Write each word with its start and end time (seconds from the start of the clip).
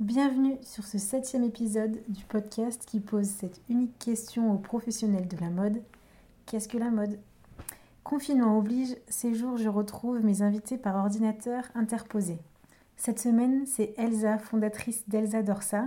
Bienvenue 0.00 0.58
sur 0.62 0.84
ce 0.84 0.98
septième 0.98 1.44
épisode 1.44 2.02
du 2.08 2.24
podcast 2.24 2.82
qui 2.84 2.98
pose 2.98 3.28
cette 3.28 3.60
unique 3.68 3.96
question 4.00 4.52
aux 4.52 4.58
professionnels 4.58 5.28
de 5.28 5.36
la 5.36 5.50
mode. 5.50 5.80
Qu'est-ce 6.46 6.66
que 6.66 6.78
la 6.78 6.90
mode? 6.90 7.20
Confinement 8.02 8.58
oblige, 8.58 8.96
ces 9.06 9.36
jours 9.36 9.56
je 9.56 9.68
retrouve 9.68 10.24
mes 10.24 10.42
invités 10.42 10.78
par 10.78 10.96
ordinateur 10.96 11.62
interposé. 11.76 12.38
Cette 12.96 13.20
semaine, 13.20 13.66
c'est 13.66 13.94
Elsa, 13.96 14.36
fondatrice 14.38 15.08
d'Elsa 15.08 15.44
Dorsa, 15.44 15.84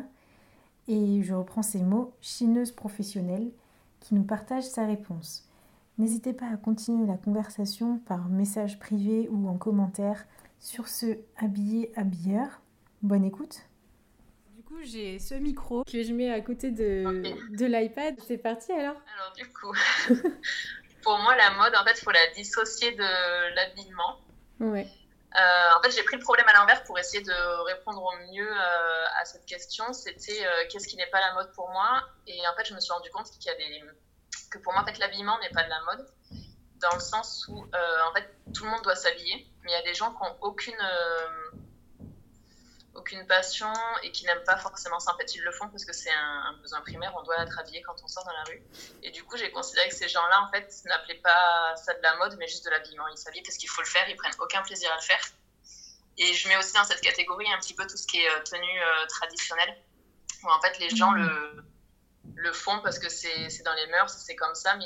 et 0.88 1.21
je 1.21 1.34
reprends 1.34 1.62
ces 1.62 1.84
mots, 1.84 2.14
chineuse 2.21 2.71
professionnelle, 2.71 3.52
qui 4.00 4.16
nous 4.16 4.24
partage 4.24 4.64
sa 4.64 4.86
réponse. 4.86 5.50
N'hésitez 5.98 6.32
pas 6.32 6.48
à 6.48 6.55
continuer 6.55 7.05
la 7.05 7.18
conversation 7.18 8.00
par 8.05 8.30
message 8.30 8.80
privé 8.80 9.28
ou 9.30 9.50
en 9.50 9.58
commentaire 9.58 10.26
sur 10.62 10.88
ce 10.88 11.18
habillé 11.36 11.92
habilleur. 11.98 12.62
Bonne 13.04 13.26
écoute. 13.26 13.68
Coup, 14.68 14.84
j'ai 14.84 15.18
ce 15.18 15.34
micro 15.34 15.86
que 15.86 16.04
je 16.04 16.12
mets 16.12 16.30
à 16.30 16.42
côté 16.42 16.71
de, 16.71 17.24
de 17.56 17.66
l'iPad. 17.66 18.16
C'est 18.28 18.38
parti 18.38 18.74
alors? 18.74 18.98
Alors 19.16 19.32
du 19.38 19.48
coup, 19.48 19.71
pour 21.04 21.18
moi 21.20 21.38
la 21.38 21.52
mode, 21.52 21.74
en 21.74 21.86
fait, 21.86 21.98
il 21.98 22.04
faut 22.04 22.12
la 22.12 22.28
dissocier 22.36 22.92
de 22.92 23.56
l'habillement. 23.56 24.20
Ouais. 24.60 24.86
Euh, 25.36 25.78
en 25.78 25.82
fait, 25.82 25.92
j'ai 25.92 26.04
pris 26.04 26.18
le 26.18 26.22
problème 26.22 26.48
à 26.50 26.54
l'envers 26.54 26.84
pour 26.84 27.00
essayer 27.00 27.24
de 27.24 27.64
répondre 27.64 28.04
au 28.04 28.34
mieux 28.34 28.52
euh, 28.52 29.22
à 29.22 29.24
cette 29.24 29.46
question. 29.46 29.94
C'était 29.94 30.46
euh, 30.46 30.66
qu'est-ce 30.70 30.88
qui 30.89 30.97
n'est 30.97 31.10
pas 31.11 31.22
la 31.22 31.34
mode 31.36 31.54
pour 31.54 31.70
moi? 31.70 32.03
Et 32.25 32.39
en 32.47 32.56
fait, 32.58 32.66
je 32.66 32.73
me 32.73 32.81
suis 32.81 32.92
rendu 32.92 33.09
compte 33.11 33.30
qu'il 33.30 33.45
y 33.45 33.50
a 33.50 33.56
des 33.56 33.84
que 34.52 34.58
pour 34.58 34.73
moi, 34.73 34.81
en 34.81 34.86
fait, 34.86 35.00
l'habillement 35.00 35.39
n'est 35.39 35.50
pas 35.50 35.64
de 35.64 35.70
la 35.70 35.81
mode, 35.81 36.08
dans 36.81 36.94
le 36.94 37.00
sens 37.00 37.47
où, 37.47 37.58
en 37.58 38.14
fait, 38.14 38.30
tout 38.53 38.66
le 38.66 38.72
monde 38.72 38.81
doit 38.81 38.95
s'habiller, 38.95 39.47
mais 39.64 39.72
il 39.72 39.73
y 39.73 39.78
a 39.78 39.84
des 39.84 39.94
gens 39.94 40.14
qui 40.14 40.23
n'ont 40.23 40.38
aucune, 40.42 40.75
aucune 42.97 43.25
passion 43.28 43.72
et 44.03 44.11
qui 44.11 44.25
n'aiment 44.25 44.44
pas 44.44 44.58
forcément 44.58 45.00
ça. 45.00 45.14
En 45.14 45.17
fait, 45.17 45.36
ils 45.36 45.42
le 45.42 45.52
font 45.52 45.69
parce 45.69 45.86
que 45.86 45.94
c'est 45.94 46.11
un, 46.11 46.53
besoin 46.61 46.81
primaire, 46.81 47.14
on 47.17 47.23
doit 47.23 47.42
être 47.44 47.58
habillé 47.59 47.81
quand 47.83 47.95
on 48.03 48.08
sort 48.08 48.25
dans 48.25 48.33
la 48.33 48.44
rue. 48.44 48.61
Et 49.03 49.11
du 49.11 49.23
coup, 49.23 49.38
j'ai 49.38 49.52
considéré 49.52 49.88
que 49.89 49.95
ces 49.95 50.09
gens-là, 50.09 50.41
en 50.41 50.52
fait, 50.52 50.69
n'appelaient 50.85 51.22
pas 51.22 51.75
ça 51.77 51.94
de 51.94 52.02
la 52.02 52.16
mode, 52.17 52.35
mais 52.38 52.47
juste 52.47 52.66
de 52.66 52.69
l'habillement. 52.69 53.07
Ils 53.07 53.17
s'habillent 53.17 53.44
parce 53.44 53.57
qu'il 53.57 53.69
faut 53.69 53.81
le 53.81 53.88
faire, 53.88 54.07
ils 54.09 54.16
prennent 54.16 54.35
aucun 54.39 54.61
plaisir 54.63 54.91
à 54.91 54.95
le 54.95 55.02
faire. 55.02 55.22
Et 56.17 56.33
je 56.33 56.47
mets 56.47 56.57
aussi 56.57 56.73
dans 56.73 56.83
cette 56.83 57.02
catégorie 57.02 57.45
un 57.53 57.59
petit 57.59 57.75
peu 57.75 57.85
tout 57.85 57.97
ce 57.97 58.07
qui 58.07 58.19
est 58.19 58.44
tenue 58.44 58.81
traditionnelle, 59.07 59.77
où 60.44 60.50
en 60.50 60.59
fait, 60.61 60.79
les 60.79 60.89
gens 60.89 61.11
mmh. 61.11 61.17
le 61.17 61.63
le 62.38 62.53
font 62.53 62.79
parce 62.81 63.00
que 63.00 63.09
c'est 63.09 63.63
dans 63.63 63.73
les 63.73 63.88
mœurs, 63.88 64.11
c'est 64.11 64.35
comme 64.35 64.55
ça, 64.55 64.75
mais 64.75 64.85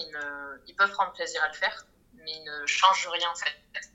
ils, 0.67 0.75
peuvent 0.75 0.91
prendre 0.91 1.11
plaisir 1.13 1.43
à 1.43 1.47
le 1.47 1.53
faire, 1.53 1.85
mais 2.15 2.31
ils 2.31 2.43
ne 2.43 2.65
changent 2.65 3.07
rien 3.07 3.29
en 3.29 3.35
fait. 3.35 3.53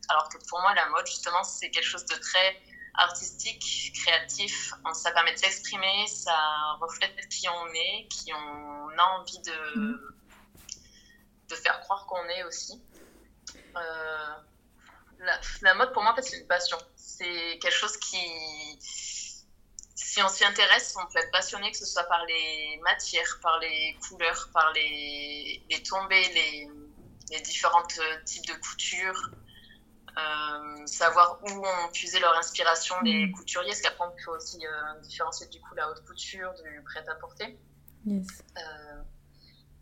Alors 0.08 0.28
que 0.28 0.38
pour 0.48 0.60
moi, 0.60 0.74
la 0.74 0.88
mode, 0.91 1.06
justement, 1.06 1.42
c'est 1.42 1.70
quelque 1.70 1.86
chose 1.86 2.04
de 2.04 2.14
très 2.16 2.60
artistique, 2.97 3.92
créatif. 3.94 4.72
Ça 4.92 5.11
permet 5.12 5.33
de 5.33 5.39
s'exprimer, 5.39 6.06
ça 6.06 6.36
reflète 6.80 7.28
qui 7.28 7.48
on 7.48 7.66
est, 7.75 8.08
qui 8.08 8.33
on 8.33 8.98
a 8.98 9.03
envie 9.19 9.38
de, 9.41 10.00
de 11.48 11.55
faire 11.55 11.80
croire 11.80 12.06
qu'on 12.06 12.25
est 12.28 12.44
aussi. 12.44 12.83
Euh, 13.77 14.34
la, 15.62 15.75
mode, 15.75 15.92
pour 15.92 16.03
moi, 16.03 16.14
c'est 16.20 16.38
une 16.38 16.47
passion. 16.47 16.78
C'est 16.97 17.58
quelque 17.61 17.75
chose 17.75 17.97
qui 17.98 18.78
si 20.16 20.22
on 20.22 20.28
s'y 20.28 20.44
intéresse, 20.44 20.94
on 20.98 21.06
peut 21.12 21.19
être 21.19 21.31
passionné, 21.31 21.70
que 21.70 21.77
ce 21.77 21.84
soit 21.84 22.05
par 22.05 22.25
les 22.25 22.81
matières, 22.83 23.38
par 23.42 23.58
les 23.58 23.97
couleurs, 24.08 24.48
par 24.53 24.72
les, 24.72 25.62
les 25.69 25.83
tombées, 25.83 26.28
les, 26.33 26.70
les 27.31 27.41
différents 27.41 27.86
types 28.25 28.47
de 28.47 28.55
coutures, 28.55 29.31
euh, 30.19 30.86
savoir 30.86 31.39
où 31.42 31.50
ont 31.50 31.89
puisé 31.92 32.19
leur 32.20 32.34
inspiration 32.39 32.95
les 33.03 33.27
mm. 33.27 33.33
couturiers, 33.33 33.70
parce 33.70 33.83
qu'après 33.83 34.05
on 34.06 34.25
peut 34.25 34.31
aussi 34.31 34.64
euh, 34.67 35.00
différencier 35.00 35.47
du 35.48 35.61
coup 35.61 35.75
la 35.75 35.91
haute 35.91 36.03
couture 36.06 36.55
du 36.55 36.83
prêt-à-porter. 36.84 37.59
Yes. 38.06 38.27
Euh, 38.56 39.03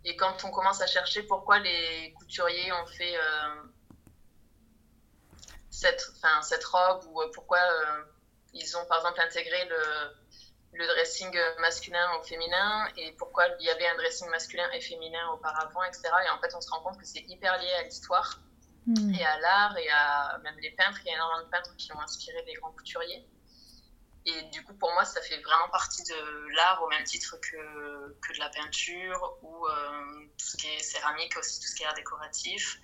et 0.05 0.17
quand 0.17 0.45
on 0.45 0.51
commence 0.51 0.81
à 0.81 0.89
chercher 0.89 1.23
pourquoi 1.23 1.61
les 1.61 2.13
couturiers 2.19 2.73
ont 2.73 2.87
fait 2.87 3.15
cette, 5.71 6.05
cette 6.43 6.65
robe 6.65 7.05
ou 7.07 7.23
pourquoi 7.33 7.59
ils 8.53 8.77
ont 8.77 8.85
par 8.87 8.99
exemple 8.99 9.21
intégré 9.21 9.65
le, 9.67 9.79
le 10.73 10.87
dressing 10.87 11.35
masculin 11.61 12.07
au 12.19 12.23
féminin 12.23 12.87
et 12.97 13.13
pourquoi 13.13 13.47
il 13.61 13.67
y 13.67 13.71
avait 13.71 13.87
un 13.87 13.95
dressing 13.95 14.29
masculin 14.29 14.69
et 14.73 14.81
féminin 14.81 15.31
auparavant, 15.33 15.83
etc. 15.85 16.11
Et 16.27 16.31
en 16.31 16.41
fait, 16.41 16.55
on 16.55 16.61
se 16.61 16.69
rend 16.71 16.81
compte 16.83 16.99
que 16.99 17.07
c'est 17.07 17.25
hyper 17.29 17.57
lié 17.59 17.73
à 17.79 17.83
l'histoire 17.85 18.41
hmm. 18.87 19.15
et 19.15 19.25
à 19.25 19.39
l'art 19.41 19.77
et 19.77 19.89
à 19.91 20.39
même 20.43 20.57
les 20.61 20.71
peintres. 20.71 21.01
Il 21.05 21.09
y 21.09 21.11
a 21.11 21.15
énormément 21.15 21.45
de 21.45 21.51
peintres 21.51 21.75
qui 21.77 21.93
ont 21.93 22.01
inspiré 22.01 22.43
des 22.47 22.55
grands 22.55 22.73
couturiers. 22.73 23.27
Et 24.27 24.43
du 24.53 24.63
coup, 24.65 24.73
pour 24.75 24.91
moi, 24.95 25.05
ça 25.05 25.21
fait 25.21 25.41
vraiment 25.43 25.69
partie 25.71 26.03
de 26.03 26.55
l'art 26.57 26.83
au 26.83 26.89
même 26.89 27.05
titre 27.05 27.37
que, 27.43 28.17
que 28.23 28.33
de 28.33 28.39
la 28.39 28.49
peinture 28.49 29.39
ou 29.43 29.67
euh, 29.67 30.27
tout 30.39 30.47
ce 30.47 30.57
qui 30.57 30.67
est 30.67 30.83
céramique, 30.83 31.37
aussi 31.39 31.61
tout 31.61 31.67
ce 31.67 31.75
qui 31.75 31.83
est 31.83 31.87
art 31.87 31.95
décoratif. 31.95 32.81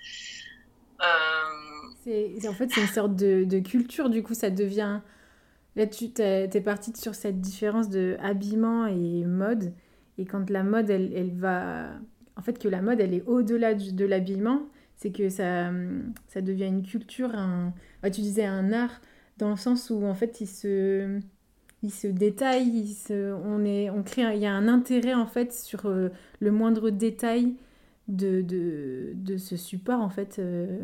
Euh... 1.01 2.47
En 2.47 2.53
fait, 2.53 2.69
c'est 2.69 2.81
une 2.83 2.89
sorte 2.89 3.17
de, 3.17 3.45
de 3.45 3.59
culture, 3.61 4.11
du 4.11 4.23
coup, 4.23 4.35
ça 4.35 4.51
devient 4.51 5.01
Là, 5.77 5.87
tu 5.87 6.11
es 6.19 6.61
partie 6.61 6.93
sur 6.97 7.15
cette 7.15 7.41
différence 7.41 7.89
de 7.89 8.17
habillement 8.21 8.87
et 8.87 9.25
mode. 9.25 9.73
Et 10.19 10.27
quand 10.27 10.51
la 10.51 10.65
mode, 10.65 10.91
elle, 10.91 11.13
elle 11.15 11.33
va. 11.33 11.91
En 12.37 12.43
fait, 12.43 12.59
que 12.59 12.69
la 12.69 12.83
mode, 12.83 13.01
elle 13.01 13.15
est 13.15 13.23
au-delà 13.23 13.75
de 13.75 14.05
l'habillement, 14.05 14.69
c'est 15.01 15.13
que 15.13 15.31
ça, 15.31 15.73
ça 16.29 16.43
devient 16.43 16.67
une 16.67 16.83
culture, 16.83 17.35
un... 17.35 17.73
tu 18.05 18.21
disais 18.21 18.45
un 18.45 18.71
art, 18.73 19.01
dans 19.39 19.49
le 19.49 19.57
sens 19.57 19.89
où, 19.89 20.05
en 20.05 20.15
fait, 20.15 20.43
il 20.43 20.47
se, 20.47 21.19
il 21.83 21.91
se 21.91 22.07
détaille, 22.07 22.69
il. 22.69 23.15
On, 23.45 23.65
est... 23.65 23.89
on 23.89 24.03
crée. 24.03 24.23
Il 24.37 24.43
y 24.43 24.47
a 24.47 24.53
un 24.53 24.69
intérêt, 24.69 25.15
en 25.15 25.27
fait, 25.27 25.55
sur 25.55 25.87
euh, 25.87 26.11
le 26.41 26.51
moindre 26.51 26.91
détail 26.91 27.55
de, 28.09 28.43
de, 28.43 29.13
de, 29.15 29.39
ce 29.39 29.57
support, 29.57 30.01
en 30.01 30.11
fait. 30.11 30.39
Euh, 30.39 30.79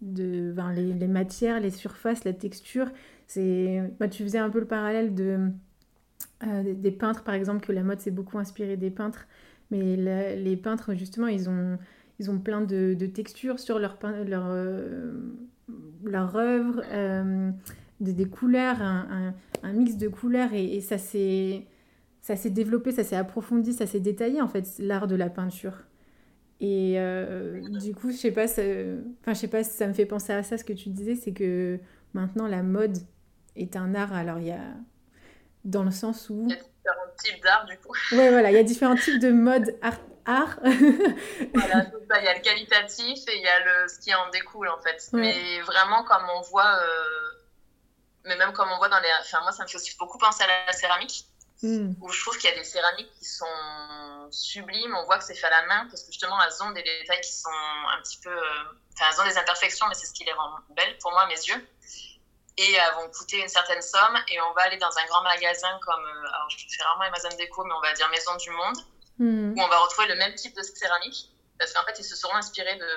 de, 0.00 0.54
les, 0.74 0.94
les, 0.94 1.08
matières, 1.08 1.60
les 1.60 1.70
surfaces, 1.70 2.24
la 2.24 2.32
texture. 2.32 2.90
C'est, 3.26 3.82
bah, 4.00 4.08
tu 4.08 4.22
faisais 4.22 4.38
un 4.38 4.48
peu 4.48 4.60
le 4.60 4.66
parallèle 4.66 5.14
de, 5.14 5.50
euh, 6.46 6.74
des 6.74 6.90
peintres, 6.90 7.22
par 7.22 7.34
exemple, 7.34 7.66
que 7.66 7.72
la 7.72 7.82
mode 7.82 8.00
s'est 8.00 8.10
beaucoup 8.10 8.38
inspirée 8.38 8.78
des 8.78 8.90
peintres. 8.90 9.26
Mais 9.70 9.94
les 10.36 10.56
peintres, 10.56 10.94
justement, 10.94 11.26
ils 11.26 11.50
ont, 11.50 11.78
ils 12.20 12.30
ont 12.30 12.38
plein 12.38 12.60
de, 12.60 12.94
de 12.94 13.06
textures 13.06 13.58
sur 13.58 13.78
leur, 13.78 13.98
leur, 14.26 14.44
euh, 14.46 15.12
leur 16.04 16.36
œuvre, 16.36 16.82
euh, 16.92 17.50
des, 17.98 18.28
couleurs, 18.28 18.82
un, 18.82 19.34
un, 19.62 19.72
mix 19.72 19.96
de 19.96 20.06
couleurs. 20.06 20.52
Et, 20.52 20.76
et 20.76 20.80
ça 20.82 20.98
s'est 20.98 21.64
développé, 22.50 22.92
ça 22.92 23.04
s'est 23.04 23.16
approfondi, 23.16 23.72
ça 23.72 23.86
s'est 23.86 24.00
détaillé, 24.00 24.42
en 24.42 24.48
fait, 24.48 24.66
l'art 24.78 25.06
de 25.06 25.16
la 25.16 25.30
peinture. 25.30 25.78
Et 26.60 26.98
du 27.80 27.94
coup, 27.94 28.10
je 28.10 28.16
sais 28.16 28.32
pas, 28.32 28.44
enfin, 28.44 29.32
je 29.32 29.34
sais 29.34 29.48
pas 29.48 29.64
si 29.64 29.70
ça 29.70 29.86
me 29.86 29.94
fait 29.94 30.04
penser 30.04 30.34
à 30.34 30.42
ça, 30.42 30.58
ce 30.58 30.64
que 30.64 30.74
tu 30.74 30.90
disais, 30.90 31.16
c'est 31.16 31.32
que 31.32 31.80
maintenant 32.12 32.46
la 32.46 32.62
mode 32.62 32.98
est 33.56 33.76
un 33.76 33.94
art. 33.94 34.12
Alors, 34.12 34.38
il 34.38 34.48
y 34.48 34.52
a. 34.52 34.60
Dans 35.64 35.84
le 35.84 35.90
sens 35.90 36.28
où. 36.30 36.46
Il 36.48 36.50
y 36.50 36.54
a 36.54 36.56
différents 36.56 37.14
types 37.18 37.42
d'art, 37.42 37.66
du 37.66 37.76
coup. 37.78 37.94
Oui, 38.12 38.28
voilà, 38.28 38.50
il 38.50 38.54
y 38.54 38.58
a 38.58 38.62
différents 38.62 38.96
types 38.96 39.20
de 39.20 39.30
mode 39.30 39.74
art. 39.82 40.00
Art. 40.30 40.56
voilà, 40.62 41.84
il 42.20 42.24
y 42.24 42.28
a 42.28 42.34
le 42.34 42.40
qualitatif 42.40 43.18
et 43.28 43.36
il 43.36 43.42
y 43.42 43.48
a 43.48 43.60
le, 43.60 43.88
ce 43.88 43.98
qui 43.98 44.14
en 44.14 44.28
découle, 44.30 44.68
en 44.68 44.80
fait. 44.80 45.08
Mais 45.12 45.60
vraiment, 45.62 46.04
comme 46.04 46.26
on 46.36 46.40
voit. 46.42 46.78
Euh, 46.80 47.30
mais 48.24 48.36
même 48.36 48.52
comme 48.52 48.70
on 48.70 48.78
voit 48.78 48.88
dans 48.88 49.00
les. 49.00 49.08
Enfin, 49.20 49.40
moi, 49.42 49.52
ça 49.52 49.64
me 49.64 49.68
fait 49.68 49.76
aussi 49.76 49.96
beaucoup 49.98 50.18
penser 50.18 50.42
à 50.44 50.66
la 50.66 50.72
céramique. 50.72 51.24
Hmm. 51.62 51.92
Où 52.00 52.08
je 52.10 52.22
trouve 52.22 52.38
qu'il 52.38 52.48
y 52.48 52.52
a 52.52 52.56
des 52.56 52.64
céramiques 52.64 53.12
qui 53.18 53.24
sont 53.26 54.28
sublimes. 54.30 54.94
On 54.96 55.04
voit 55.04 55.18
que 55.18 55.24
c'est 55.24 55.34
fait 55.34 55.46
à 55.46 55.50
la 55.50 55.66
main 55.66 55.86
parce 55.90 56.02
que 56.02 56.12
justement, 56.12 56.36
elles 56.42 56.62
ont 56.62 56.70
des 56.70 56.82
détails 56.82 57.20
qui 57.20 57.32
sont 57.32 57.50
un 57.50 58.00
petit 58.02 58.18
peu. 58.18 58.30
Euh, 58.30 58.62
enfin, 58.94 59.10
elles 59.12 59.20
ont 59.20 59.28
des 59.28 59.36
imperfections, 59.36 59.86
mais 59.88 59.94
c'est 59.94 60.06
ce 60.06 60.12
qui 60.12 60.24
les 60.24 60.32
rend 60.32 60.50
belles 60.70 60.96
pour 60.98 61.10
moi, 61.12 61.22
à 61.22 61.26
mes 61.26 61.34
yeux 61.34 61.66
et 62.60 62.72
elles 62.74 62.94
vont 62.94 63.10
coûter 63.10 63.40
une 63.40 63.48
certaine 63.48 63.80
somme 63.80 64.16
et 64.28 64.40
on 64.42 64.52
va 64.52 64.62
aller 64.62 64.76
dans 64.76 64.90
un 64.96 65.06
grand 65.06 65.22
magasin 65.22 65.78
comme, 65.80 66.04
euh, 66.04 66.34
alors 66.34 66.50
je 66.50 66.56
fais 66.58 66.82
rarement 66.82 67.04
Amazon 67.04 67.34
Déco, 67.38 67.64
mais 67.64 67.72
on 67.72 67.80
va 67.80 67.92
dire 67.94 68.08
Maison 68.10 68.36
du 68.36 68.50
Monde, 68.50 68.76
hmm. 69.20 69.52
où 69.56 69.60
on 69.60 69.68
va 69.68 69.78
retrouver 69.78 70.08
le 70.08 70.16
même 70.16 70.34
type 70.34 70.56
de 70.56 70.62
céramique, 70.62 71.30
parce 71.58 71.72
qu'en 71.72 71.84
fait 71.84 71.98
ils 71.98 72.04
se 72.04 72.16
seront 72.16 72.34
inspirés 72.34 72.76
de, 72.76 72.88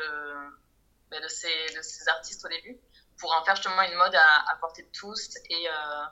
ben, 1.12 1.22
de, 1.22 1.28
ces, 1.28 1.76
de, 1.76 1.82
ces, 1.82 2.08
artistes 2.10 2.44
au 2.44 2.50
début 2.50 2.78
pour 3.20 3.32
en 3.34 3.44
faire 3.44 3.56
justement 3.56 3.82
une 3.84 3.96
mode 3.96 4.16
à, 4.16 4.52
à 4.52 4.56
portée 4.60 4.84
de 4.84 4.90
tous. 4.92 5.36
Et, 5.50 5.70
euh, 5.70 6.06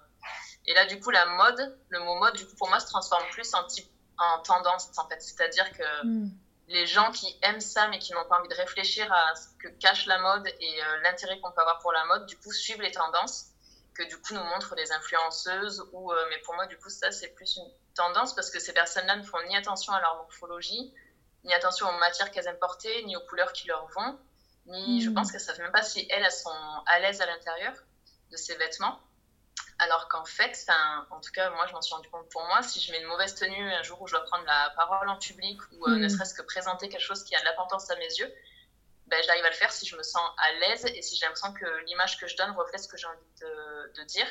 et 0.68 0.74
là 0.76 0.86
du 0.86 1.00
coup 1.00 1.10
la 1.10 1.26
mode, 1.26 1.80
le 1.90 2.00
mot 2.02 2.16
mode 2.20 2.36
du 2.36 2.46
coup 2.46 2.56
pour 2.56 2.70
moi 2.70 2.80
se 2.80 2.86
transforme 2.86 3.28
plus 3.32 3.52
en, 3.56 3.64
type, 3.66 3.90
en 4.20 4.40
tendance 4.44 4.90
en 4.98 5.10
fait, 5.10 5.22
c'est-à-dire 5.22 5.72
que... 5.72 6.06
Hmm 6.06 6.30
les 6.72 6.86
gens 6.86 7.12
qui 7.12 7.38
aiment 7.42 7.62
ça 7.62 7.88
mais 7.90 8.00
qui 8.00 8.14
n'ont 8.14 8.26
pas 8.26 8.40
envie 8.40 8.48
de 8.48 8.56
réfléchir 8.56 9.12
à 9.12 9.36
ce 9.36 9.48
que 9.60 9.68
cache 9.80 10.06
la 10.06 10.20
mode 10.20 10.48
et 10.48 10.84
euh, 10.84 11.02
l'intérêt 11.04 11.40
qu'on 11.40 11.52
peut 11.52 11.62
avoir 11.62 11.80
pour 11.80 11.92
la 11.92 12.06
mode, 12.06 12.26
du 12.26 12.38
coup 12.38 12.52
suivent 12.52 12.82
les 12.82 12.92
tendances 12.92 13.51
que 14.02 14.10
du 14.10 14.18
coup 14.18 14.34
nous 14.34 14.44
montrent 14.44 14.76
les 14.76 14.92
influenceuses 14.92 15.88
ou 15.92 16.12
euh, 16.12 16.26
mais 16.30 16.40
pour 16.40 16.56
moi 16.56 16.66
du 16.68 16.78
coup 16.78 16.90
ça 16.90 17.12
c'est 17.12 17.30
plus 17.30 17.58
une 17.58 17.72
tendance 17.96 18.34
parce 18.34 18.50
que 18.50 18.60
ces 18.60 18.74
personnes-là 18.74 19.16
ne 19.16 19.24
font 19.24 19.42
ni 19.48 19.56
attention 19.56 19.94
à 19.94 20.02
leur 20.02 20.16
morphologie, 20.16 20.94
ni 21.44 21.54
attention 21.54 21.88
aux 21.90 22.00
matières 22.00 22.32
qu'elles 22.32 22.48
aiment 22.48 22.60
porter, 22.60 23.04
ni 23.06 23.16
aux 23.16 23.22
couleurs 23.22 23.54
qui 23.54 23.68
leur 23.68 23.88
vont, 23.88 24.20
ni 24.68 25.02
je 25.02 25.10
hmm. 25.10 25.16
pense 25.16 25.32
qu'elles 25.32 25.42
savent 25.42 25.60
même 25.60 25.72
pas 25.72 25.84
si 25.84 26.08
elles, 26.10 26.24
elles 26.24 26.32
sont 26.32 26.50
à 26.86 27.00
l'aise 27.00 27.22
à 27.22 27.26
l'intérieur 27.26 27.74
de 28.32 28.38
ces 28.38 28.56
vêtements. 28.56 29.00
alors 29.80 30.08
qu'en 30.08 30.26
fait, 30.26 30.56
en 31.10 31.20
tout 31.20 31.32
cas, 31.32 31.50
moi, 31.50 31.66
je 31.68 31.74
m'en 31.74 31.82
suis 31.82 31.94
rendu 31.94 32.10
compte 32.10 32.30
pour 32.30 32.44
moi, 32.46 32.62
si 32.62 32.80
je 32.80 32.92
mets 32.92 33.02
une 33.02 33.08
mauvaise 33.08 33.36
tenue 33.36 33.74
un 33.74 33.84
jour 33.84 34.02
où 34.02 34.08
je 34.08 34.14
dois 34.14 34.24
prendre 34.26 34.46
la 34.46 34.72
parole 34.76 35.10
en 35.10 35.18
public 35.18 35.60
ou 35.74 35.88
euh, 35.88 35.98
ne 35.98 36.06
mm. 36.06 36.10
serait-ce 36.10 36.34
que 36.34 36.44
présenter 36.44 36.88
quelque 36.88 37.02
chose 37.02 37.24
qui 37.24 37.36
a 37.36 37.40
de 37.40 37.46
l'importance 37.46 37.90
à 37.90 37.96
mes 37.98 38.06
yeux, 38.06 38.32
ben, 39.12 39.22
j'arrive 39.24 39.46
à 39.46 39.50
le 39.50 39.56
faire 39.56 39.72
si 39.72 39.86
je 39.86 39.96
me 39.96 40.04
sens 40.04 40.24
à 40.38 40.52
l'aise 40.54 40.86
et 40.86 41.02
si 41.02 41.16
j'ai 41.16 41.26
l'impression 41.26 41.54
que 41.54 41.86
l'image 41.86 42.18
que 42.18 42.28
je 42.28 42.36
donne 42.36 42.52
reflète 42.52 42.82
ce 42.82 42.88
que 42.88 42.98
j'ai 42.98 43.08
envie 43.08 43.18
de, 43.42 44.04
dire. 44.06 44.28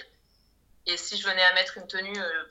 Et 0.86 0.96
si 0.96 1.16
je 1.16 1.28
venais 1.28 1.44
à 1.44 1.54
mettre 1.54 1.78
une 1.78 1.86
tenue 1.86 2.18
euh, 2.18 2.44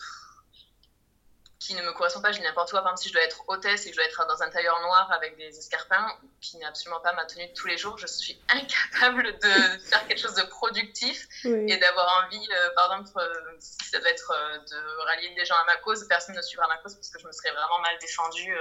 qui 1.59 1.75
ne 1.75 1.81
me 1.81 1.91
correspond 1.91 2.21
pas, 2.21 2.31
je 2.31 2.39
dis 2.39 2.43
n'importe 2.43 2.71
quoi. 2.71 2.81
Par 2.81 2.93
exemple, 2.93 3.03
si 3.03 3.09
je 3.09 3.13
dois 3.13 3.23
être 3.23 3.43
hôtesse 3.47 3.85
et 3.85 3.89
que 3.89 3.95
je 3.95 3.97
dois 3.97 4.05
être 4.07 4.25
dans 4.27 4.41
un 4.41 4.49
tailleur 4.49 4.79
noir 4.81 5.11
avec 5.11 5.35
des 5.35 5.57
escarpins, 5.57 6.07
qui 6.39 6.57
n'est 6.57 6.65
absolument 6.65 7.01
pas 7.01 7.13
ma 7.13 7.25
tenue 7.25 7.47
de 7.47 7.53
tous 7.53 7.67
les 7.67 7.77
jours, 7.77 7.97
je 7.97 8.07
suis 8.07 8.41
incapable 8.49 9.37
de 9.39 9.79
faire 9.83 10.07
quelque 10.07 10.21
chose 10.21 10.35
de 10.35 10.43
productif 10.43 11.27
et 11.43 11.77
d'avoir 11.77 12.25
envie, 12.25 12.47
euh, 12.51 12.69
par 12.75 12.93
exemple, 12.93 13.11
euh, 13.17 13.55
si 13.59 13.89
ça 13.89 13.99
doit 13.99 14.09
être 14.09 14.31
euh, 14.31 14.57
de 14.57 15.05
rallier 15.05 15.35
des 15.35 15.45
gens 15.45 15.55
à 15.55 15.65
ma 15.65 15.75
cause, 15.77 16.07
personne 16.07 16.35
ne 16.35 16.41
suivra 16.41 16.67
ma 16.67 16.77
cause 16.77 16.95
parce 16.95 17.09
que 17.09 17.19
je 17.19 17.27
me 17.27 17.31
serais 17.31 17.51
vraiment 17.51 17.79
mal 17.81 17.97
défendue. 17.99 18.57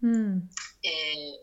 Hmm. 0.00 0.40
Et, 0.84 1.40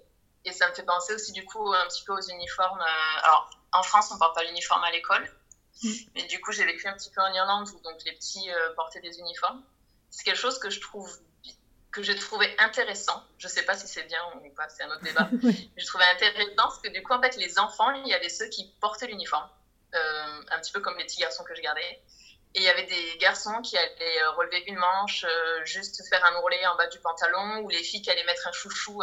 et, 0.47 0.51
ça 0.53 0.67
me 0.69 0.73
fait 0.73 0.83
penser 0.83 1.13
aussi, 1.13 1.31
du 1.31 1.45
coup, 1.45 1.73
un 1.73 1.87
petit 1.87 2.03
peu 2.03 2.13
aux 2.13 2.21
uniformes. 2.21 2.81
alors, 3.23 3.49
en 3.73 3.83
France, 3.83 4.11
on 4.11 4.17
porte 4.17 4.35
pas 4.35 4.43
l'uniforme 4.43 4.83
à 4.83 4.91
l'école. 4.91 5.29
Hmm. 5.83 5.91
Mais 6.15 6.23
du 6.23 6.41
coup, 6.41 6.51
j'ai 6.51 6.65
vécu 6.65 6.87
un 6.87 6.93
petit 6.93 7.11
peu 7.11 7.21
en 7.21 7.31
Irlande 7.33 7.69
où 7.75 7.79
donc, 7.81 8.03
les 8.05 8.13
petits 8.13 8.49
portaient 8.75 9.01
des 9.01 9.19
uniformes 9.19 9.63
c'est 10.09 10.23
quelque 10.23 10.39
chose 10.39 10.59
que 10.59 10.69
je 10.69 10.79
trouve 10.79 11.19
que 11.91 12.03
j'ai 12.03 12.15
trouvé 12.15 12.53
intéressant. 12.59 13.23
Je 13.37 13.47
sais 13.47 13.63
pas 13.63 13.75
si 13.75 13.87
c'est 13.87 14.03
bien 14.03 14.19
ou 14.35 14.49
pas, 14.55 14.67
c'est 14.69 14.83
un 14.83 14.89
autre 14.89 15.03
débat. 15.03 15.29
mais 15.43 15.53
je 15.77 15.85
trouvais 15.85 16.05
intéressant 16.05 16.55
parce 16.55 16.79
que 16.79 16.89
du 16.89 17.01
coup, 17.01 17.13
en 17.13 17.21
fait, 17.21 17.37
les 17.37 17.57
enfants, 17.59 17.91
il 17.91 18.07
y 18.07 18.13
avait 18.13 18.29
ceux 18.29 18.47
qui 18.49 18.71
portaient 18.79 19.07
l'uniforme, 19.07 19.49
euh, 19.95 20.41
un 20.51 20.59
petit 20.59 20.71
peu 20.71 20.79
comme 20.79 20.97
les 20.97 21.05
petits 21.05 21.21
garçons 21.21 21.43
que 21.43 21.55
je 21.55 21.61
gardais. 21.61 22.01
Et 22.55 22.59
il 22.59 22.63
y 22.63 22.69
avait 22.69 22.85
des 22.85 23.17
garçons 23.19 23.61
qui 23.61 23.77
allaient 23.77 24.21
euh, 24.21 24.31
relever 24.31 24.63
une 24.67 24.77
manche, 24.77 25.23
euh, 25.23 25.65
juste 25.65 26.01
faire 26.09 26.23
un 26.25 26.39
ourlet 26.41 26.65
en 26.67 26.75
bas 26.75 26.87
du 26.87 26.99
pantalon, 26.99 27.59
ou 27.59 27.69
les 27.69 27.83
filles 27.83 28.01
qui 28.01 28.09
allaient 28.09 28.25
mettre 28.25 28.47
un 28.47 28.51
chouchou 28.51 29.01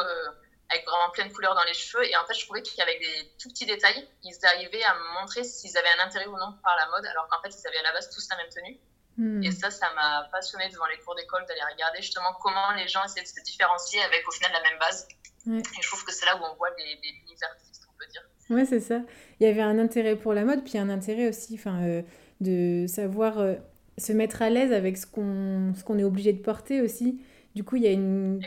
avec 0.70 0.84
vraiment 0.86 1.10
pleine 1.12 1.32
couleur 1.32 1.54
dans 1.54 1.64
les 1.64 1.74
cheveux. 1.74 2.04
Et 2.04 2.16
en 2.16 2.24
fait, 2.24 2.34
je 2.34 2.44
trouvais 2.44 2.62
qu'avec 2.62 2.98
des 3.00 3.30
tout 3.38 3.48
petits 3.48 3.66
détails, 3.66 4.08
ils 4.22 4.36
arrivaient 4.44 4.84
à 4.84 4.94
me 4.94 5.20
montrer 5.20 5.44
s'ils 5.44 5.76
avaient 5.76 5.92
un 5.98 6.06
intérêt 6.06 6.26
ou 6.26 6.36
non 6.36 6.54
par 6.62 6.76
la 6.76 6.86
mode, 6.90 7.06
alors 7.06 7.28
qu'en 7.28 7.40
fait, 7.42 7.54
ils 7.54 7.66
avaient 7.66 7.78
à 7.78 7.82
la 7.82 7.92
base 7.92 8.10
tous 8.10 8.28
la 8.30 8.36
même 8.36 8.48
tenue. 8.48 8.78
Hmm. 9.16 9.42
Et 9.44 9.52
ça, 9.52 9.70
ça 9.70 9.92
m'a 9.94 10.28
passionné 10.32 10.68
devant 10.70 10.86
les 10.86 10.98
cours 10.98 11.14
d'école 11.14 11.44
d'aller 11.46 11.60
regarder 11.72 12.02
justement 12.02 12.32
comment 12.40 12.72
les 12.76 12.88
gens 12.88 13.04
essaient 13.04 13.22
de 13.22 13.28
se 13.28 13.40
différencier 13.44 14.00
avec 14.02 14.26
au 14.26 14.32
final 14.32 14.50
la 14.52 14.62
même 14.68 14.78
base. 14.78 15.06
Et 15.46 15.82
je 15.82 15.88
trouve 15.88 16.04
que 16.04 16.12
c'est 16.12 16.24
là 16.24 16.36
où 16.36 16.44
on 16.44 16.54
voit 16.56 16.70
les, 16.78 16.98
les 17.02 17.44
artistes, 17.44 17.86
on 17.88 17.98
peut 17.98 18.10
dire. 18.10 18.22
Ouais, 18.50 18.64
c'est 18.64 18.80
ça. 18.80 19.00
Il 19.38 19.46
y 19.46 19.50
avait 19.50 19.60
un 19.60 19.78
intérêt 19.78 20.16
pour 20.16 20.32
la 20.32 20.44
mode, 20.44 20.64
puis 20.64 20.78
un 20.78 20.88
intérêt 20.88 21.28
aussi 21.28 21.56
enfin, 21.58 21.82
euh, 21.82 22.02
de 22.40 22.86
savoir 22.88 23.38
euh, 23.38 23.54
se 23.98 24.12
mettre 24.12 24.42
à 24.42 24.48
l'aise 24.50 24.72
avec 24.72 24.96
ce 24.96 25.06
qu'on 25.06 25.74
qu'on 25.84 25.98
est 25.98 26.04
obligé 26.04 26.32
de 26.32 26.42
porter 26.42 26.80
aussi. 26.80 27.22
Du 27.54 27.62
coup, 27.62 27.76
il 27.76 27.82
y 27.82 27.86
a 27.86 27.90
une, 27.90 28.40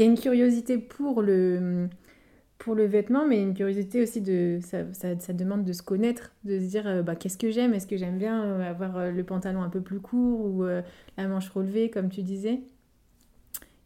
il 0.00 0.04
y 0.04 0.08
a 0.08 0.10
une 0.10 0.18
curiosité 0.18 0.78
pour 0.78 1.20
le 1.20 1.88
pour 2.56 2.74
le 2.74 2.86
vêtement, 2.86 3.26
mais 3.26 3.42
une 3.42 3.52
curiosité 3.54 4.02
aussi 4.02 4.22
de 4.22 4.58
ça, 4.62 4.84
ça, 4.94 5.32
demande 5.32 5.64
de 5.64 5.72
se 5.72 5.82
connaître, 5.82 6.32
de 6.44 6.58
se 6.58 6.64
dire 6.64 6.86
euh, 6.86 7.02
bah, 7.02 7.16
qu'est-ce 7.16 7.38
que 7.38 7.50
j'aime, 7.50 7.72
est-ce 7.74 7.86
que 7.86 7.96
j'aime 7.98 8.18
bien 8.18 8.44
euh, 8.44 8.70
avoir 8.70 8.98
euh, 8.98 9.10
le 9.10 9.24
pantalon 9.24 9.62
un 9.62 9.68
peu 9.70 9.80
plus 9.82 10.00
court 10.00 10.40
ou 10.40 10.64
la 10.64 11.28
manche 11.28 11.50
relevée 11.50 11.90
comme 11.90 12.08
tu 12.08 12.22
disais? 12.22 12.60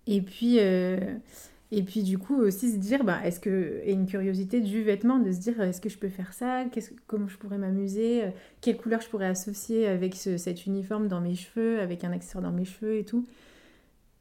Et 0.06 0.22
puis 0.22 0.58
et 0.58 1.82
puis 1.82 2.05
du 2.05 2.19
coup 2.19 2.37
aussi 2.37 2.70
se 2.70 2.76
dire 2.76 3.02
bah 3.02 3.19
est-ce 3.25 3.40
que 3.40 3.81
et 3.82 3.93
une 3.93 4.06
curiosité 4.06 4.60
du 4.60 4.84
vêtement 4.84 5.19
de 5.19 5.32
se 5.32 5.40
dire 5.40 5.60
est-ce 5.60 5.81
que 5.81 5.88
je 5.88 5.99
peux 5.99 6.08
faire 6.08 6.32
ça, 6.32 6.64
comment 7.08 7.26
je 7.26 7.38
pourrais 7.38 7.58
m'amuser, 7.58 8.22
quelle 8.60 8.76
couleur 8.76 9.00
je 9.00 9.08
pourrais 9.08 9.26
associer 9.26 9.88
avec 9.88 10.14
ce, 10.14 10.37
cet 10.37 10.67
uniforme 10.67 11.08
dans 11.08 11.20
mes 11.20 11.34
cheveux, 11.34 11.81
avec 11.81 12.05
un 12.05 12.12
accessoire 12.12 12.44
dans 12.44 12.52
mes 12.52 12.64
cheveux 12.64 12.99
et 12.99 13.05
tout? 13.05 13.26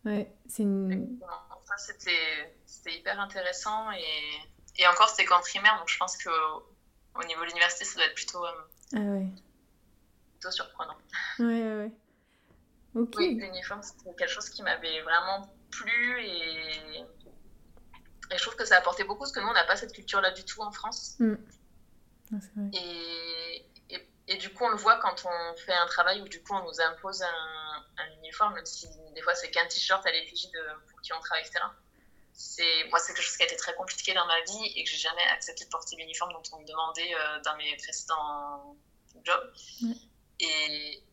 Ouais, 0.06 0.28
c'est 0.48 0.64
une 0.64 1.08
ça 1.78 1.94
c'était 1.94 2.56
c'était 2.66 2.98
hyper 2.98 3.20
intéressant. 3.20 3.92
Et, 3.92 4.06
et 4.78 4.88
encore, 4.88 5.10
c'était 5.10 5.26
qu'en 5.26 5.40
primaire, 5.42 5.78
donc 5.80 5.90
je 5.90 5.98
pense 5.98 6.18
qu'au 6.18 7.24
niveau 7.26 7.42
de 7.42 7.48
l'université, 7.48 7.86
ça 7.86 7.96
doit 7.96 8.06
être 8.06 8.16
plutôt, 8.16 8.46
euh, 8.46 8.52
ah 8.96 9.00
ouais. 9.00 9.28
plutôt 10.34 10.52
surprenant. 10.52 10.98
Ouais, 11.40 11.76
ouais. 11.76 11.92
Ok. 12.96 13.14
Oui, 13.18 13.36
l'uniforme, 13.36 13.82
c'était 13.84 14.14
quelque 14.16 14.30
chose 14.32 14.50
qui 14.50 14.62
m'avait 14.64 15.02
vraiment 15.02 15.52
plu 15.72 16.22
et... 16.22 17.00
et 17.00 18.38
je 18.38 18.42
trouve 18.42 18.56
que 18.56 18.66
ça 18.66 18.76
a 18.76 18.80
apporté 18.80 19.04
beaucoup 19.04 19.20
parce 19.20 19.32
que 19.32 19.40
nous, 19.40 19.48
on 19.48 19.54
n'a 19.54 19.66
pas 19.66 19.76
cette 19.76 19.94
culture-là 19.94 20.32
du 20.32 20.44
tout 20.44 20.62
en 20.62 20.72
France. 20.72 21.18
Ah, 21.20 22.36
vrai. 22.56 22.70
Et, 22.74 23.66
et, 24.28 24.38
du 24.38 24.54
coup, 24.54 24.64
on 24.64 24.70
le 24.70 24.78
voit 24.78 24.98
quand 24.98 25.26
on 25.26 25.56
fait 25.58 25.74
un 25.74 25.86
travail 25.88 26.22
où 26.22 26.28
du 26.28 26.42
coup, 26.42 26.54
on 26.54 26.64
nous 26.64 26.82
impose 26.82 27.22
un, 27.22 27.86
un 27.98 28.12
uniforme, 28.20 28.54
même 28.56 28.66
si 28.66 28.88
des 29.14 29.22
fois, 29.22 29.36
c'est 29.36 29.52
qu'un 29.52 29.66
t-shirt 29.68 30.06
à 30.06 30.12
l'effigie 30.12 30.50
de 30.50 30.62
pour 30.90 31.02
qui 31.02 31.14
on 31.14 31.20
travaille, 31.20 31.44
etc 31.44 31.60
c'est 32.34 32.86
moi 32.90 33.00
c'est 33.00 33.14
quelque 33.14 33.24
chose 33.24 33.38
qui 33.38 33.44
a 33.44 33.46
été 33.46 33.56
très 33.56 33.74
compliqué 33.76 34.14
dans 34.14 34.26
ma 34.26 34.42
vie 34.42 34.74
et 34.76 34.84
que 34.84 34.90
j'ai 34.90 34.98
jamais 34.98 35.24
accepté 35.32 35.66
de 35.66 35.70
porter 35.70 35.96
l'uniforme 35.96 36.34
dont 36.34 36.44
on 36.52 36.60
me 36.60 36.66
demandait 36.66 37.14
euh, 37.14 37.40
dans 37.42 37.56
mes 37.58 37.76
précédents 37.78 38.76
jobs. 39.24 39.54
Et, 40.40 41.04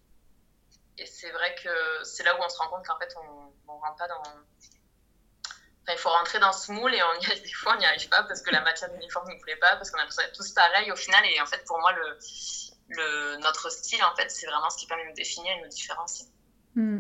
et 0.99 1.07
c'est 1.07 1.31
vrai 1.31 1.55
que 1.63 2.05
c'est 2.05 2.23
là 2.23 2.35
où 2.39 2.43
on 2.43 2.49
se 2.49 2.57
rend 2.57 2.69
compte 2.69 2.87
qu'en 2.87 2.99
fait 2.99 3.15
on, 3.17 3.53
on 3.69 3.79
rentre 3.79 3.97
pas 3.97 4.09
dans 4.09 4.21
enfin, 4.23 5.93
il 5.93 5.99
faut 5.99 6.09
rentrer 6.09 6.39
dans 6.39 6.53
ce 6.53 6.73
moule 6.73 6.95
et 6.95 7.03
on 7.03 7.21
y 7.21 7.33
a, 7.33 7.35
des 7.35 7.53
fois 7.53 7.75
on 7.75 7.79
n'y 7.79 7.87
arrive 7.87 8.09
pas 8.09 8.23
parce 8.23 8.41
que 8.41 8.51
la 8.51 8.63
matière 8.63 8.89
de 8.89 8.95
l'uniforme 8.95 9.29
ne 9.29 9.35
nous 9.35 9.41
plaît 9.41 9.57
pas 9.57 9.77
parce 9.77 9.91
qu'on 9.91 9.99
a 9.99 10.01
l'impression 10.01 10.23
d'être 10.23 10.37
tous 10.37 10.51
pareils 10.53 10.91
au 10.91 10.97
final. 10.97 11.25
Et 11.27 11.41
en 11.41 11.47
fait 11.47 11.63
pour 11.67 11.79
moi 11.81 11.93
le, 11.93 12.19
notre 13.41 13.71
style 13.71 14.01
en 14.03 14.17
fait 14.17 14.31
c'est 14.31 14.47
vraiment 14.47 14.71
ce 14.71 14.79
qui 14.79 14.87
permet 14.87 15.05
de 15.05 15.09
nous 15.09 15.15
définir 15.15 15.53
et 15.53 15.59
de 15.59 15.65
nous 15.65 15.71
différencier 15.71 16.27
mm. 16.75 16.99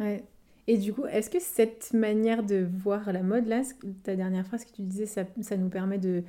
ouais 0.00 0.24
et 0.66 0.78
du 0.78 0.94
coup, 0.94 1.04
est-ce 1.06 1.28
que 1.28 1.40
cette 1.40 1.92
manière 1.92 2.42
de 2.42 2.66
voir 2.82 3.12
la 3.12 3.22
mode, 3.22 3.46
là, 3.46 3.62
ta 4.02 4.16
dernière 4.16 4.46
phrase 4.46 4.64
que 4.64 4.72
tu 4.72 4.82
disais, 4.82 5.04
ça, 5.04 5.24
ça 5.42 5.56
nous 5.56 5.68
permet 5.68 5.98
de, 5.98 6.22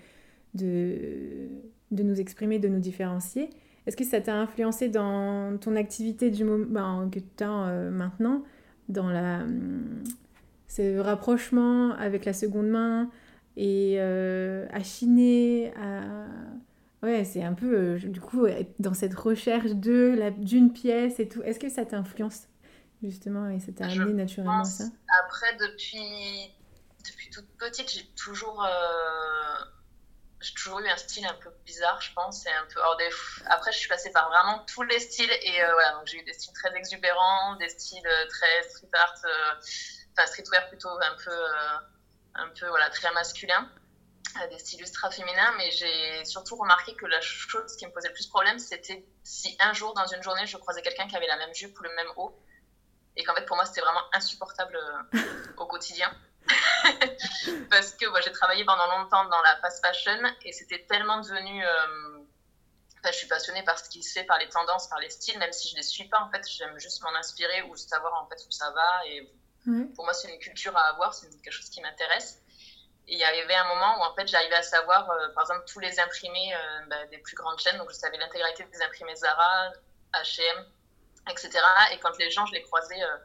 de, 0.56 1.48
de, 1.92 2.04
nous 2.04 2.20
exprimer, 2.20 2.60
de 2.60 2.68
nous 2.68 2.80
différencier, 2.80 3.50
est-ce 3.88 3.96
que 3.96 4.04
ça 4.04 4.20
t'a 4.20 4.36
influencé 4.36 4.90
dans 4.90 5.58
ton 5.58 5.76
activité 5.76 6.32
du 6.32 6.44
moment 6.44 7.10
que 7.10 7.20
tu 7.20 7.44
as 7.44 7.68
euh, 7.68 7.92
maintenant, 7.92 8.44
dans 8.90 9.10
la, 9.10 9.44
hum, 9.44 10.04
ce 10.68 10.98
rapprochement 10.98 11.92
avec 11.92 12.26
la 12.26 12.34
seconde 12.34 12.68
main 12.68 13.10
et 13.56 13.96
euh, 14.00 14.68
à 14.74 14.84
chiner. 14.84 15.72
Ouais, 17.06 17.24
c'est 17.24 17.44
un 17.44 17.54
peu, 17.54 17.78
euh, 17.78 18.00
du 18.00 18.20
coup, 18.20 18.48
dans 18.80 18.96
cette 18.96 19.14
recherche 19.14 19.70
de 19.74 20.34
d'une 20.40 20.74
pièce 20.74 21.20
et 21.20 21.30
tout. 21.30 21.44
Est-ce 21.44 21.60
que 21.60 21.70
ça 21.70 21.86
t'influence 21.86 22.48
justement, 23.04 23.48
et 23.48 23.60
ça 23.60 23.72
t'a 23.74 23.86
amené 23.86 24.14
naturellement 24.14 24.64
ça? 24.64 24.86
Après, 25.24 25.56
depuis, 25.58 26.52
depuis 27.06 27.30
toute 27.30 27.48
petite, 27.60 27.92
j'ai 27.92 28.08
toujours, 28.16 28.66
euh, 28.66 29.66
j'ai 30.42 30.52
toujours 30.56 30.80
eu 30.80 30.88
un 30.88 30.98
style 30.98 31.28
un 31.28 31.36
peu 31.36 31.52
bizarre, 31.64 32.02
je 32.02 32.12
pense. 32.16 32.44
Et 32.48 32.50
un 32.50 32.66
peu, 32.74 32.82
des... 32.98 33.10
Après, 33.52 33.72
je 33.72 33.78
suis 33.78 33.88
passée 33.88 34.12
par 34.12 34.28
vraiment 34.30 34.66
tous 34.66 34.82
les 34.82 35.00
styles. 35.00 35.30
Et 35.44 35.62
euh, 35.62 35.74
voilà, 35.74 35.92
donc 35.92 36.08
j'ai 36.08 36.18
eu 36.18 36.24
des 36.24 36.34
styles 36.34 36.54
très 36.54 36.76
exubérants, 36.76 37.56
des 37.58 37.70
styles 37.70 38.08
euh, 38.08 38.28
très 38.30 38.68
street 38.68 38.90
art, 38.94 39.14
enfin 40.18 40.26
streetwear 40.26 40.68
plutôt 40.70 40.90
un 40.90 41.16
peu, 41.24 41.38
un 42.34 42.50
peu 42.60 42.68
voilà, 42.68 42.90
très 42.90 43.14
masculin 43.14 43.70
des 44.50 44.60
styles 44.60 44.82
ultra 44.82 45.10
féminins, 45.10 45.54
mais 45.58 45.72
j'ai 45.72 46.26
surtout 46.26 46.56
remarqué 46.56 46.94
que 46.96 47.06
la 47.06 47.22
chose 47.22 47.76
qui 47.78 47.86
me 47.86 47.92
posait 47.92 48.10
le 48.10 48.14
plus 48.14 48.28
problème, 48.28 48.60
c'était 48.60 49.06
si 49.24 49.56
un 49.60 49.74
jour 49.74 49.94
dans 49.94 50.06
une 50.08 50.22
journée 50.22 50.46
je 50.46 50.58
croisais 50.58 50.82
quelqu'un 50.82 51.08
qui 51.08 51.16
avait 51.16 51.28
la 51.28 51.38
même 51.38 51.54
jupe 51.54 51.80
ou 51.80 51.84
le 51.84 51.94
même 51.96 52.12
haut, 52.18 52.38
et 53.16 53.24
qu'en 53.24 53.34
fait 53.34 53.46
pour 53.46 53.56
moi 53.56 53.66
c'était 53.66 53.82
vraiment 53.82 54.04
insupportable 54.14 54.78
euh, 54.78 55.20
au 55.58 55.66
quotidien. 55.66 56.14
Parce 57.72 57.94
que 57.94 58.08
moi 58.10 58.22
j'ai 58.22 58.32
travaillé 58.32 58.66
pendant 58.66 58.88
longtemps 58.98 59.26
dans 59.26 59.42
la 59.42 59.58
fast 59.62 59.84
fashion 59.84 60.22
et 60.44 60.52
c'était 60.52 60.86
tellement 60.86 61.20
devenu 61.20 61.66
euh, 61.66 62.20
enfin, 63.00 63.12
je 63.12 63.18
suis 63.18 63.28
passionnée 63.28 63.64
par 63.64 63.80
ce 63.80 63.90
qui 63.90 64.04
se 64.04 64.14
fait 64.20 64.26
par 64.26 64.38
les 64.38 64.48
tendances 64.50 64.88
par 64.88 65.00
les 65.00 65.10
styles 65.10 65.40
même 65.40 65.52
si 65.52 65.70
je 65.70 65.76
les 65.76 65.82
suis 65.82 66.08
pas 66.08 66.20
en 66.22 66.30
fait 66.30 66.48
j'aime 66.48 66.78
juste 66.78 67.02
m'en 67.02 67.16
inspirer 67.16 67.64
ou 67.64 67.76
savoir 67.76 68.22
en 68.22 68.28
fait 68.28 68.36
où 68.48 68.52
ça 68.52 68.70
va 68.70 69.08
et 69.08 69.34
pour 69.96 70.06
moi 70.06 70.14
c'est 70.14 70.32
une 70.32 70.38
culture 70.38 70.78
à 70.78 70.82
avoir 70.90 71.16
c'est 71.16 71.28
quelque 71.42 71.52
chose 71.52 71.70
qui 71.70 71.82
m'intéresse 71.82 72.45
et 73.08 73.14
il 73.14 73.20
y 73.20 73.24
avait 73.24 73.56
un 73.56 73.68
moment 73.68 74.00
où 74.00 74.04
en 74.04 74.16
fait 74.16 74.28
j'arrivais 74.28 74.56
à 74.56 74.64
savoir 74.64 75.10
euh, 75.12 75.30
par 75.34 75.44
exemple 75.44 75.66
tous 75.72 75.80
les 75.80 76.00
imprimés 76.00 76.54
bah, 76.88 77.06
des 77.12 77.20
plus 77.20 77.36
grandes 77.36 77.60
chaînes 77.60 77.78
donc 77.78 77.90
je 77.92 77.96
savais 77.96 78.18
l'intégralité 78.18 78.64
des 78.66 78.82
imprimés 78.82 79.16
Zara 79.16 79.72
H&M 80.14 80.66
etc. 81.30 81.52
Et 81.92 82.00
quand 82.00 82.18
les 82.18 82.30
gens, 82.32 82.46
je 82.46 82.54
les 82.54 82.62
croisais 82.62 83.02
euh, 83.02 83.18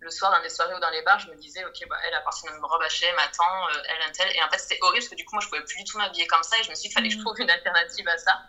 le 0.00 0.10
soir 0.10 0.32
dans 0.32 0.42
des 0.42 0.48
soirées 0.48 0.74
ou 0.74 0.80
dans 0.80 0.90
les 0.90 1.02
bars, 1.02 1.18
je 1.18 1.28
me 1.28 1.36
disais, 1.36 1.64
ok, 1.64 1.88
bah, 1.88 1.96
elle 2.06 2.14
a 2.14 2.20
parti 2.20 2.46
une 2.46 2.64
robe 2.64 2.82
H&M, 2.82 3.14
attends, 3.18 3.68
euh, 3.68 3.82
elle, 3.88 4.08
un 4.08 4.12
tel. 4.12 4.28
Et 4.34 4.42
en 4.42 4.48
fait, 4.50 4.58
c'était 4.58 4.78
horrible 4.82 5.00
parce 5.00 5.10
que 5.10 5.14
du 5.16 5.24
coup, 5.24 5.34
moi, 5.34 5.42
je 5.42 5.48
pouvais 5.48 5.64
plus 5.64 5.76
du 5.76 5.84
tout 5.84 5.98
m'habiller 5.98 6.26
comme 6.26 6.42
ça 6.42 6.56
et 6.58 6.62
je 6.62 6.70
me 6.70 6.74
suis 6.74 6.82
dit 6.82 6.88
qu'il 6.88 6.94
fallait 6.94 7.08
que 7.08 7.14
je 7.14 7.20
mm. 7.20 7.24
trouve 7.24 7.40
une 7.40 7.50
alternative 7.50 8.08
à 8.08 8.18
ça. 8.18 8.42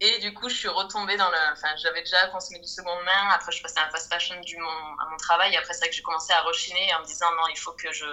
Et 0.00 0.18
du 0.18 0.34
coup, 0.34 0.48
je 0.48 0.56
suis 0.56 0.68
retombée 0.68 1.16
dans 1.16 1.30
le. 1.30 1.38
Enfin, 1.52 1.74
j'avais 1.76 2.00
déjà 2.00 2.26
consommé 2.28 2.58
du 2.58 2.66
seconde 2.66 3.02
main. 3.04 3.30
Après, 3.30 3.52
je 3.52 3.62
passais 3.62 3.78
à 3.78 3.84
la 3.84 3.90
fast 3.90 4.12
fashion 4.12 4.38
du 4.40 4.56
mon... 4.56 4.68
à 4.68 5.08
mon 5.10 5.16
travail. 5.16 5.54
Et 5.54 5.56
après, 5.56 5.72
c'est 5.72 5.80
vrai 5.80 5.88
que 5.88 5.94
j'ai 5.94 6.02
commencé 6.02 6.32
à 6.32 6.42
rechiner 6.42 6.92
en 6.94 7.00
me 7.00 7.06
disant 7.06 7.30
non, 7.36 7.46
il 7.48 7.58
faut 7.58 7.72
que 7.72 7.92
je, 7.92 8.04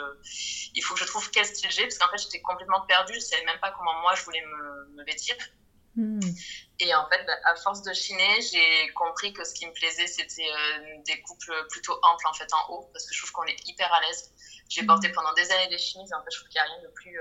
il 0.76 0.82
faut 0.82 0.94
que 0.94 1.00
je 1.00 1.06
trouve 1.06 1.30
quel 1.32 1.46
style 1.46 1.72
j'ai. 1.72 1.84
Parce 1.84 1.98
qu'en 1.98 2.10
fait, 2.10 2.20
j'étais 2.20 2.42
complètement 2.42 2.82
perdue. 2.82 3.16
Je 3.16 3.20
savais 3.20 3.46
même 3.46 3.60
pas 3.60 3.72
comment 3.72 3.94
moi 4.02 4.14
je 4.16 4.24
voulais 4.24 4.42
me, 4.42 4.96
me 4.96 5.04
vêtir. 5.06 5.36
Hmm. 5.96 6.22
Et 6.80 6.96
en 6.96 7.08
fait, 7.10 7.26
bah, 7.26 7.34
à 7.46 7.56
force 7.56 7.82
de 7.82 7.94
chiner, 7.94 8.42
j'ai 8.42 8.94
compris 8.94 9.34
que 9.34 9.44
ce 9.44 9.54
qui 9.54 9.68
me 9.68 9.74
plaisait, 9.74 10.08
c'était 10.08 10.50
des 11.06 11.22
couples 11.22 11.68
plutôt 11.70 12.00
amples 12.04 12.28
en 12.28 12.34
fait 12.34 12.48
en 12.54 12.70
haut, 12.70 12.90
parce 12.94 13.06
que 13.06 13.14
je 13.14 13.20
trouve 13.20 13.32
qu'on 13.34 13.44
est 13.44 13.68
hyper 13.68 13.92
à 13.92 14.00
l'aise. 14.02 14.32
J'ai 14.70 14.84
hmm. 14.84 14.88
porté 14.88 15.10
pendant 15.10 15.34
des 15.34 15.52
années 15.52 15.68
des 15.68 15.78
chemises, 15.78 16.14
en 16.14 16.24
fait, 16.24 16.32
je 16.32 16.38
trouve 16.38 16.50
qu'il 16.50 16.62
n'y 16.62 16.68
a 16.68 16.72
rien 16.72 16.82
de 16.82 16.88
plus 16.88 17.20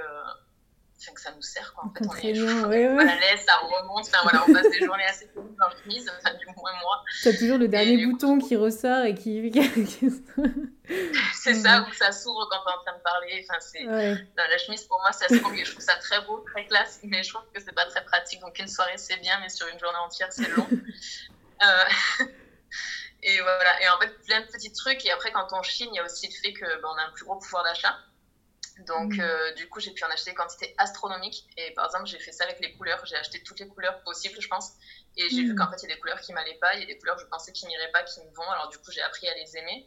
enfin, 1.00 1.12
que 1.14 1.21
ça 1.21 1.33
nous 1.35 1.42
sert. 1.42 1.73
Quoi. 1.75 1.85
En 1.85 1.92
fait, 1.92 2.07
on 2.07 2.14
est, 2.14 2.66
ouais, 2.66 2.88
ouais. 2.88 3.09
à 3.09 3.16
l'aise, 3.16 3.40
ça 3.47 3.57
remonte. 3.57 4.07
Enfin, 4.07 4.19
voilà, 4.23 4.45
on 4.47 4.52
passe 4.52 4.71
des 4.71 4.85
journées 4.85 5.04
assez 5.04 5.26
cool 5.28 5.54
dans 5.59 5.69
le 5.69 5.83
chemise, 5.83 6.11
enfin, 6.19 6.35
du 6.37 6.47
moins 6.47 6.73
moi. 6.80 7.02
T'as 7.23 7.33
toujours 7.33 7.59
le 7.59 7.69
dernier 7.69 8.04
bouton 8.04 8.38
qui 8.38 8.57
ressort 8.57 9.04
et 9.04 9.14
qui. 9.14 9.50
c'est 11.35 11.54
ça, 11.54 11.87
où 11.88 11.92
ça 11.95 12.12
s'ouvre 12.12 12.49
quand 12.50 12.59
t'es 12.64 12.73
en 12.73 12.83
train 12.85 12.99
de 12.99 13.02
parler. 13.02 13.47
Enfin, 13.49 13.61
c'est... 13.61 13.85
la 13.85 14.59
chemise, 14.59 14.85
pour 14.85 15.00
moi, 15.00 15.12
ça 15.12 15.28
s'ouvre 15.28 15.52
et 15.54 15.64
je 15.64 15.73
trouve 15.73 15.85
ça 15.85 15.97
très 15.97 16.21
beau, 16.26 16.45
très 16.52 16.66
classe, 16.66 17.00
mais 17.04 17.23
je 17.23 17.30
trouve 17.30 17.42
que 17.54 17.61
c'est 17.61 17.75
pas 17.75 17.87
très 17.87 18.04
pratique. 18.04 18.40
Donc, 18.40 18.59
une 18.59 18.69
soirée, 18.69 18.97
c'est 18.97 19.19
bien, 19.19 19.38
mais 19.40 19.49
sur 19.49 19.66
une 19.69 19.78
journée 19.78 19.99
entière, 19.99 20.28
c'est 20.30 20.49
long. 20.57 20.69
euh... 21.62 22.25
Et 23.23 23.40
voilà, 23.40 23.83
et 23.83 23.88
en 23.88 23.99
fait, 24.00 24.19
plein 24.23 24.40
de 24.40 24.47
petits 24.47 24.73
trucs. 24.73 25.04
Et 25.04 25.11
après, 25.11 25.30
quand 25.30 25.47
on 25.52 25.62
chine, 25.62 25.88
il 25.92 25.97
y 25.97 25.99
a 25.99 26.04
aussi 26.04 26.26
le 26.26 26.33
fait 26.33 26.54
qu'on 26.54 26.66
ben, 26.66 27.02
a 27.02 27.09
un 27.09 27.12
plus 27.12 27.25
gros 27.25 27.37
pouvoir 27.37 27.64
d'achat. 27.64 27.99
Donc, 28.87 29.15
mm. 29.15 29.21
euh, 29.21 29.53
du 29.55 29.69
coup, 29.69 29.81
j'ai 29.81 29.93
pu 29.93 30.05
en 30.05 30.09
acheter 30.09 30.31
des 30.31 30.37
quantités 30.37 30.75
astronomiques. 30.79 31.47
Et 31.57 31.73
par 31.73 31.87
exemple, 31.87 32.07
j'ai 32.07 32.19
fait 32.19 32.33
ça 32.33 32.45
avec 32.45 32.61
les 32.61 32.73
couleurs. 32.73 33.05
J'ai 33.07 33.17
acheté 33.17 33.43
toutes 33.43 33.61
les 33.61 33.69
couleurs 33.69 34.03
possibles, 34.03 34.41
je 34.41 34.49
pense. 34.49 34.73
Et 35.17 35.29
j'ai 35.29 35.43
vu 35.43 35.53
mm. 35.53 35.57
qu'en 35.57 35.71
fait, 35.71 35.77
il 35.83 35.89
y 35.89 35.93
a 35.93 35.95
des 35.95 36.00
couleurs 36.00 36.21
qui 36.21 36.33
m'allaient 36.33 36.59
pas. 36.61 36.75
Il 36.75 36.81
y 36.81 36.83
a 36.85 36.87
des 36.87 36.99
couleurs 36.99 37.17
que 37.17 37.23
je 37.23 37.27
pensais 37.27 37.53
qui 37.53 37.67
m'iraient 37.67 37.91
pas, 37.93 38.03
qui 38.03 38.21
me 38.21 38.31
vont. 38.35 38.50
Alors, 38.50 38.69
du 38.69 38.79
coup, 38.79 38.91
j'ai 38.91 39.03
appris 39.03 39.29
à 39.29 39.35
les 39.35 39.57
aimer. 39.57 39.87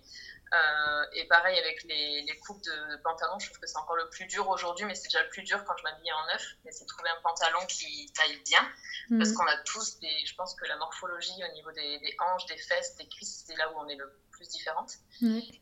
Euh, 0.54 1.06
et 1.13 1.25
pareil 1.25 1.58
avec 1.58 1.84
les, 1.86 2.22
les, 2.22 2.38
coupes 2.38 2.62
de 2.62 2.98
pantalon, 2.98 3.40
je 3.40 3.48
trouve 3.48 3.60
que 3.60 3.66
c'est 3.66 3.78
encore 3.78 3.96
le 3.96 4.08
plus 4.10 4.28
dur 4.28 4.48
aujourd'hui, 4.50 4.86
mais 4.86 4.94
c'est 4.94 5.08
déjà 5.08 5.24
le 5.24 5.30
plus 5.30 5.42
dur 5.42 5.63
quand 5.66 5.75
je 5.78 5.82
m'habille 5.82 6.12
en 6.12 6.28
neuf. 6.28 6.46
Mais 6.63 6.72
c'est 6.72 6.86
trouver 6.86 7.10
un 7.10 7.22
pantalon 7.24 7.66
qui 7.68 8.12
taille 8.13 8.40
bien. 8.46 8.62
Mm. 9.10 9.18
Parce 9.18 9.32
qu'on 9.34 9.48
a 9.48 9.58
tous 9.63 10.00
des. 10.00 10.25
Je 10.25 10.36
pense 10.36 10.54
que 10.54 10.66
la 10.66 10.78
morphologie 10.78 11.42
au 11.50 11.54
niveau 11.54 11.72
des, 11.72 11.98
des 12.00 12.16
hanches, 12.20 12.46
des 12.46 12.58
fesses, 12.58 12.96
des 12.98 13.08
cuisses, 13.08 13.46
c'est 13.48 13.56
là 13.56 13.72
où 13.72 13.80
on 13.80 13.88
est 13.88 13.96
le 13.96 14.13
plus 14.44 14.50
différente. 14.50 14.92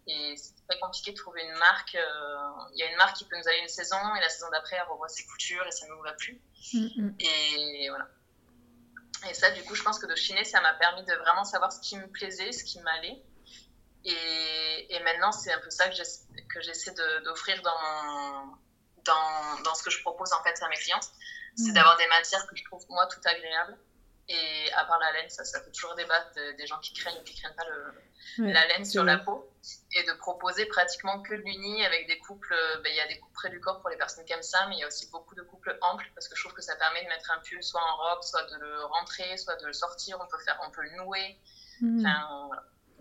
Et 0.08 0.36
c'est 0.38 0.54
très 0.68 0.80
compliqué 0.80 1.12
de 1.12 1.18
trouver 1.18 1.44
une 1.44 1.58
marque. 1.58 1.96
Euh, 1.96 2.70
il 2.74 2.80
y 2.80 2.84
a 2.84 2.92
une 2.92 2.98
marque 2.98 3.16
qui 3.18 3.26
peut 3.26 3.38
nous 3.38 3.48
aller 3.48 3.60
une 3.60 3.68
saison 3.68 3.98
et 4.16 4.20
la 4.20 4.30
saison 4.30 4.50
d'après, 4.52 4.78
elle 4.78 4.88
revoit 4.90 5.10
ses 5.10 5.26
coutures 5.26 5.66
et 5.68 5.72
ça 5.72 5.86
ne 5.88 5.92
nous 5.92 6.02
va 6.02 6.14
plus. 6.14 6.42
Mm-hmm. 6.74 7.14
Et 7.20 7.90
voilà. 7.90 8.08
Et 9.30 9.34
ça, 9.34 9.52
du 9.52 9.64
coup, 9.64 9.76
je 9.76 9.84
pense 9.84 10.00
que 10.00 10.08
de 10.08 10.16
chiner, 10.16 10.44
ça 10.44 10.62
m'a 10.62 10.74
permis 10.74 11.04
de 11.04 11.14
vraiment 11.14 11.44
savoir 11.44 11.72
ce 11.72 11.80
qui 11.80 11.96
me 11.96 12.08
plaisait, 12.08 12.52
ce 12.52 12.64
qui 12.64 12.80
m'allait. 12.80 13.22
Et, 14.04 14.96
et, 14.96 15.00
maintenant, 15.04 15.32
c'est 15.32 15.54
un 15.54 15.60
peu 15.60 15.70
ça 15.70 15.88
que 15.88 16.62
j'essaie 16.62 16.94
d'offrir 17.24 17.62
dans, 17.62 18.58
dans, 19.06 19.62
dans, 19.64 19.76
ce 19.76 19.84
que 19.84 19.92
je 19.92 20.02
propose 20.02 20.34
en 20.34 20.42
fait 20.42 20.60
à 20.60 20.68
mes 20.70 20.76
clientes. 20.78 21.08
C'est 21.56 21.70
mm. 21.70 21.74
d'avoir 21.74 21.98
des 21.98 22.08
matières 22.08 22.48
que 22.48 22.56
je 22.56 22.64
trouve, 22.64 22.84
moi, 22.90 23.06
tout 23.08 23.20
agréables 23.26 23.78
et 24.32 24.72
à 24.74 24.86
part 24.86 25.00
la 25.00 25.12
laine, 25.14 25.30
ça, 25.30 25.44
ça 25.44 25.60
peut 25.60 25.72
toujours 25.72 25.96
débattre 25.96 26.34
des 26.58 26.66
gens 26.66 26.80
qui 26.80 26.94
craignent 26.94 27.20
ou 27.20 27.24
qui 27.24 27.36
craignent 27.36 27.56
pas 27.56 27.66
le, 27.70 28.52
la 28.52 28.66
laine 28.68 28.86
sur 28.86 29.04
la 29.04 29.18
peau. 29.18 29.48
Et 29.94 30.04
de 30.04 30.14
proposer 30.14 30.66
pratiquement 30.66 31.22
que 31.22 31.36
de 31.36 31.42
l'uni 31.42 31.86
avec 31.86 32.08
des 32.08 32.18
couples. 32.18 32.56
Ben, 32.84 32.92
il 32.92 32.96
y 32.96 33.02
a 33.02 33.08
des 33.08 33.20
couples 33.20 33.34
près 33.34 33.50
du 33.50 33.60
corps 33.60 33.80
pour 33.82 33.90
les 33.90 33.98
personnes 33.98 34.26
qui 34.26 34.34
aiment 34.34 34.42
ça, 34.42 34.66
mais 34.68 34.76
il 34.76 34.80
y 34.80 34.84
a 34.84 34.88
aussi 34.88 35.10
beaucoup 35.12 35.36
de 35.36 35.44
couples 35.44 35.78
amples 35.82 36.10
parce 36.16 36.28
que 36.28 36.36
je 36.36 36.42
trouve 36.42 36.54
que 36.54 36.62
ça 36.62 36.76
permet 36.78 37.04
de 37.04 37.10
mettre 37.10 37.30
un 37.32 37.40
pull 37.40 37.62
soit 37.62 37.82
en 37.82 37.98
robe, 37.98 38.24
soit 38.24 38.44
de 38.44 38.56
le 38.56 38.86
rentrer, 38.86 39.38
soit 39.38 39.56
de 39.58 39.68
le 39.68 39.74
sortir. 39.74 40.18
On 40.20 40.28
peut, 40.28 40.40
faire, 40.44 40.60
on 40.66 40.72
peut 40.72 40.82
le 40.82 40.96
nouer. 40.98 41.38
Hmm. 41.82 42.06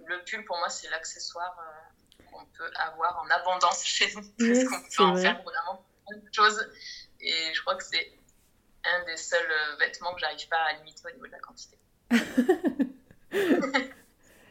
le 0.07 0.25
pull, 0.25 0.45
pour 0.45 0.59
moi, 0.59 0.69
c'est 0.69 0.89
l'accessoire 0.91 1.57
euh, 1.61 2.25
qu'on 2.31 2.45
peut 2.47 2.71
avoir 2.77 3.23
en 3.23 3.31
abondance 3.31 3.85
chez 3.85 4.13
nous. 4.15 4.23
parce 4.39 4.65
qu'on 4.65 4.83
peut 4.97 5.03
en 5.05 5.17
faire 5.17 5.43
vraiment 5.43 5.85
plein 6.07 6.19
de 6.19 6.35
choses. 6.35 6.69
Et 7.21 7.55
je 7.55 7.61
crois 7.63 7.77
que 7.77 7.85
c'est 7.85 8.20
un 8.85 9.05
des 9.05 9.17
seuls 9.17 9.41
euh, 9.41 9.77
vêtements 9.79 10.13
que 10.15 10.21
j'arrive 10.21 10.49
pas 10.49 10.59
à 10.71 10.75
limiter 10.79 11.03
au 11.07 11.11
niveau 11.15 11.27
de 11.27 11.33
la 11.33 11.39
quantité. 11.39 11.77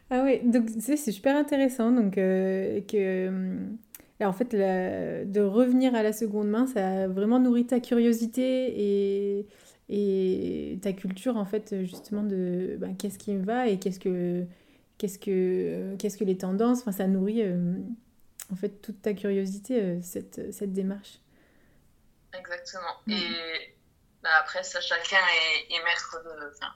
ah 0.10 0.24
oui, 0.24 0.40
donc 0.44 0.70
c'est 0.80 0.98
super 0.98 1.36
intéressant. 1.36 1.92
Donc, 1.92 2.18
euh, 2.18 2.82
que, 2.82 3.30
euh, 3.30 3.68
en 4.22 4.34
fait, 4.34 4.56
de 4.56 5.42
revenir 5.42 5.94
à 5.96 6.04
la 6.04 6.14
seconde 6.14 6.50
main, 6.50 6.68
ça 6.68 7.04
a 7.04 7.08
vraiment 7.08 7.40
nourri 7.40 7.66
ta 7.66 7.80
curiosité 7.80 8.74
et, 8.78 9.48
et 9.90 10.78
ta 10.82 10.94
culture, 10.94 11.38
en 11.38 11.46
fait, 11.46 11.84
justement, 11.84 12.22
de 12.24 12.78
ben, 12.80 12.96
qu'est-ce 12.96 13.18
qui 13.18 13.34
me 13.34 13.44
va 13.44 13.68
et 13.68 13.80
qu'est-ce 13.80 14.00
que, 14.00 14.46
qu'est-ce 14.98 15.20
que, 15.20 15.96
qu'est-ce 15.98 16.18
que 16.18 16.26
les 16.26 16.38
tendances. 16.38 16.82
Enfin, 16.82 16.92
ça 16.92 17.08
nourrit, 17.08 17.44
en 18.52 18.56
fait, 18.56 18.82
toute 18.82 19.02
ta 19.02 19.14
curiosité, 19.14 20.00
cette, 20.02 20.54
cette 20.54 20.74
démarche. 20.74 21.20
Exactement. 22.38 22.94
Mm. 23.08 23.14
Et 23.14 23.74
bah, 24.24 24.30
après, 24.40 24.64
ça, 24.64 24.82
chacun 24.82 25.22
est, 25.70 25.84
maître 25.84 26.18
de. 26.24 26.54
Enfin, 26.56 26.74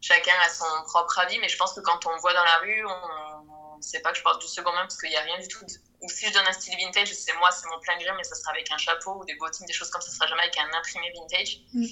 chacun 0.00 0.34
a 0.44 0.48
son 0.48 0.64
propre 0.84 1.18
avis, 1.20 1.38
mais 1.38 1.48
je 1.48 1.56
pense 1.56 1.72
que 1.74 1.80
quand 1.80 2.04
on 2.06 2.14
me 2.14 2.20
voit 2.20 2.34
dans 2.34 2.44
la 2.44 2.58
rue, 2.58 2.84
on 2.86 3.76
ne 3.76 3.82
sait 3.82 4.00
pas 4.00 4.12
que 4.12 4.18
je 4.18 4.22
porte 4.22 4.40
du 4.40 4.48
second 4.48 4.72
main 4.72 4.82
parce 4.82 4.98
qu'il 4.98 5.10
n'y 5.10 5.16
a 5.16 5.22
rien 5.22 5.38
du 5.38 5.48
tout. 5.48 5.64
Ou 6.00 6.08
si 6.08 6.26
je 6.26 6.32
donne 6.32 6.46
un 6.46 6.52
style 6.52 6.76
vintage, 6.78 7.12
c'est 7.12 7.34
moi, 7.34 7.50
c'est 7.50 7.68
mon 7.68 7.78
plein 7.80 7.96
gré, 7.98 8.10
mais 8.16 8.24
ça 8.24 8.34
sera 8.34 8.52
avec 8.52 8.70
un 8.72 8.78
chapeau 8.78 9.20
ou 9.20 9.24
des 9.24 9.34
bottines, 9.36 9.66
des 9.66 9.72
choses 9.72 9.90
comme 9.90 10.00
ça, 10.00 10.10
ça 10.10 10.16
sera 10.16 10.26
jamais 10.26 10.42
avec 10.42 10.58
un 10.58 10.72
imprimé 10.72 11.12
vintage. 11.14 11.60
Mm. 11.72 11.86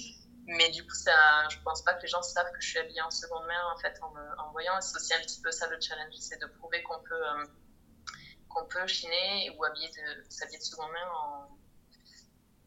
Mais 0.47 0.69
du 0.71 0.83
coup, 0.83 0.95
ça, 0.95 1.47
je 1.49 1.57
pense 1.63 1.83
pas 1.83 1.93
que 1.93 2.01
les 2.01 2.07
gens 2.07 2.23
savent 2.23 2.51
que 2.51 2.61
je 2.61 2.69
suis 2.69 2.79
habillée 2.79 3.01
en 3.01 3.11
seconde 3.11 3.45
main 3.45 3.71
en 3.71 3.77
fait 3.77 3.95
en, 4.01 4.11
en 4.43 4.51
voyant. 4.51 4.81
C'est 4.81 4.95
aussi 4.95 5.13
un 5.13 5.19
petit 5.21 5.39
peu 5.41 5.51
ça 5.51 5.67
le 5.67 5.79
challenge, 5.79 6.13
c'est 6.19 6.41
de 6.41 6.47
prouver 6.47 6.81
qu'on 6.81 6.99
peut, 7.03 7.13
euh, 7.13 7.45
qu'on 8.49 8.65
peut 8.65 8.87
chiner 8.87 9.55
ou 9.55 9.63
habiller 9.63 9.89
de, 9.89 10.25
s'habiller 10.27 10.57
de 10.57 10.63
seconde 10.63 10.91
main 10.91 11.07
en 11.11 11.58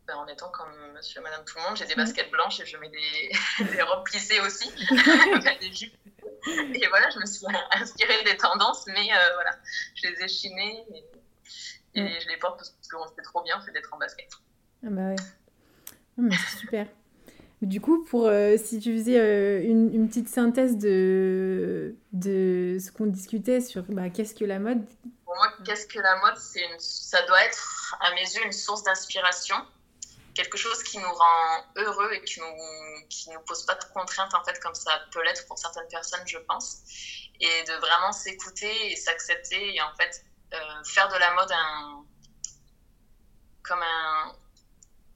ben, 0.06 0.16
en 0.16 0.26
étant 0.26 0.50
comme 0.50 0.72
monsieur 0.94 1.20
et 1.20 1.22
madame 1.22 1.44
tout 1.44 1.58
le 1.58 1.62
monde. 1.64 1.76
J'ai 1.76 1.86
des 1.86 1.94
baskets 1.94 2.30
blanches 2.30 2.60
et 2.60 2.66
je 2.66 2.76
mets 2.76 2.90
des, 2.90 3.64
des 3.72 3.82
robes 3.82 4.04
plissées 4.04 4.40
aussi, 4.40 4.70
des 5.60 5.72
jupes. 5.72 5.94
Et 6.46 6.86
voilà, 6.88 7.08
je 7.10 7.20
me 7.20 7.26
suis 7.26 7.46
inspirée 7.72 8.24
des 8.24 8.36
tendances, 8.36 8.84
mais 8.86 9.12
euh, 9.12 9.34
voilà, 9.34 9.50
je 9.94 10.08
les 10.08 10.24
ai 10.24 10.28
chinées 10.28 10.84
et, 11.94 12.00
et 12.00 12.20
je 12.20 12.28
les 12.28 12.36
porte 12.38 12.58
parce 12.58 12.88
qu'on 12.90 13.14
fait 13.14 13.22
trop 13.22 13.42
bien, 13.42 13.60
fait 13.60 13.72
d'être 13.72 13.92
en 13.92 13.98
basket. 13.98 14.28
Ah 14.84 14.90
bah 14.90 15.10
ouais. 15.10 15.16
C'est 16.30 16.58
super. 16.58 16.86
Du 17.62 17.80
coup, 17.80 18.02
pour, 18.02 18.26
euh, 18.26 18.56
si 18.56 18.80
tu 18.80 18.92
faisais 18.98 19.20
euh, 19.20 19.62
une, 19.62 19.94
une, 19.94 20.08
petite 20.08 20.28
synthèse 20.28 20.78
de, 20.78 21.94
de 22.12 22.76
ce 22.80 22.90
qu'on 22.90 23.06
discutait 23.06 23.60
sur 23.60 23.84
bah, 23.84 24.10
qu'est-ce 24.10 24.34
que 24.34 24.44
la 24.44 24.58
mode? 24.58 24.84
Pour 25.24 25.36
moi, 25.36 25.46
qu'est-ce 25.64 25.86
que 25.86 26.00
la 26.00 26.16
mode? 26.22 26.34
Une, 26.56 26.80
Ça 26.80 27.24
doit 27.26 27.40
être, 27.44 27.96
à 28.00 28.12
mes 28.14 28.22
yeux, 28.22 28.44
une 28.44 28.52
source 28.52 28.82
d'inspiration 28.82 29.54
quelque 30.34 30.56
chose 30.56 30.82
qui 30.82 30.98
nous 30.98 31.12
rend 31.12 31.64
heureux 31.76 32.12
et 32.12 32.22
qui 32.24 32.40
nous, 32.40 33.06
qui 33.08 33.30
nous 33.30 33.40
pose 33.40 33.64
pas 33.66 33.74
de 33.74 33.84
contraintes, 33.92 34.34
en 34.34 34.44
fait, 34.44 34.58
comme 34.60 34.74
ça 34.74 35.00
peut 35.10 35.22
l'être 35.22 35.46
pour 35.46 35.58
certaines 35.58 35.88
personnes, 35.88 36.26
je 36.26 36.38
pense. 36.38 36.78
Et 37.40 37.64
de 37.64 37.72
vraiment 37.74 38.12
s'écouter 38.12 38.92
et 38.92 38.96
s'accepter 38.96 39.74
et 39.74 39.82
en 39.82 39.94
fait 39.96 40.24
euh, 40.54 40.84
faire 40.84 41.08
de 41.08 41.16
la 41.16 41.34
mode 41.34 41.52
un. 41.52 42.04
comme 43.62 43.82
un. 43.82 44.32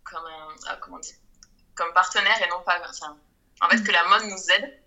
comme 0.05 0.27
un. 0.27 0.55
Ah, 0.67 0.77
comment 0.81 0.99
dire 0.99 1.17
Comme 1.75 1.93
partenaire 1.93 2.41
et 2.43 2.49
non 2.49 2.63
pas. 2.63 2.81
Enfin, 2.89 3.17
en 3.61 3.69
fait, 3.69 3.83
que 3.83 3.93
la 3.93 4.05
mode 4.05 4.25
nous 4.25 4.51
aide 4.51 4.83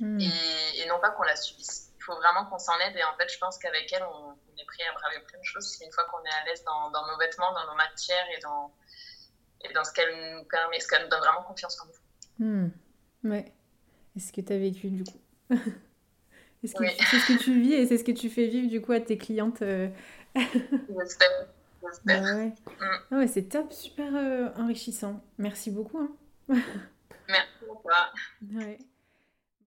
hmm. 0.00 0.20
et, 0.20 0.80
et, 0.80 0.86
non 0.86 1.00
pas 1.00 1.10
qu'on 1.10 1.22
la 1.22 1.36
subisse. 1.36 1.92
Il 1.98 2.04
faut 2.04 2.16
vraiment 2.16 2.44
qu'on 2.46 2.58
s'en 2.58 2.78
aide 2.80 2.96
et 2.96 3.04
en 3.04 3.16
fait, 3.16 3.28
je 3.28 3.38
pense 3.38 3.58
qu'avec 3.58 3.92
elle, 3.92 4.04
on, 4.04 4.28
on, 4.28 4.56
est 4.56 4.66
prêt 4.66 4.86
à 4.88 4.92
braver 4.92 5.20
plein 5.20 5.38
de 5.38 5.44
choses. 5.44 5.78
Une 5.80 5.92
fois 5.92 6.04
qu'on 6.04 6.22
est 6.24 6.34
à 6.34 6.44
l'aise 6.44 6.62
dans, 6.64 6.90
dans 6.90 7.06
nos 7.06 7.16
vêtements, 7.18 7.52
dans 7.52 7.66
nos 7.66 7.74
matières 7.74 8.26
et 8.36 8.38
dans 8.40 8.72
et 9.62 9.72
dans 9.72 9.84
ce 9.84 9.92
qu'elle 9.92 10.34
nous 10.36 10.44
permet, 10.44 10.80
ce 10.80 10.88
qu'elle 10.88 11.02
nous 11.02 11.08
donne 11.08 11.20
vraiment 11.20 11.42
confiance 11.42 11.80
en 11.80 11.86
nous. 11.86 12.46
Hmm. 12.46 12.70
Ouais. 13.24 13.52
est 14.16 14.20
ce 14.20 14.32
que 14.32 14.40
tu 14.40 14.52
as 14.52 14.58
vécu 14.58 14.88
du 14.88 15.04
coup 15.04 15.18
C'est 16.62 16.68
ce 16.68 17.32
que 17.32 17.38
tu 17.38 17.60
vis 17.60 17.74
et 17.74 17.86
c'est 17.86 17.98
ce 17.98 18.04
que 18.04 18.12
tu 18.12 18.28
fais 18.28 18.46
vivre 18.46 18.68
du 18.68 18.80
coup 18.80 18.92
à 18.92 19.00
tes 19.00 19.16
clientes 19.16 19.62
euh... 19.62 19.88
J'espère. 20.34 21.48
Bah 22.04 22.20
ouais. 22.20 22.52
Hmm. 22.66 22.96
Ah 23.10 23.16
ouais, 23.18 23.28
c'est 23.28 23.44
top, 23.44 23.72
super 23.72 24.14
euh, 24.14 24.48
enrichissant. 24.56 25.22
Merci 25.38 25.70
beaucoup. 25.70 25.98
Hein. 25.98 26.10
Merci 27.28 27.64
pour 27.66 27.82
toi. 27.82 28.12
Ouais. 28.54 28.78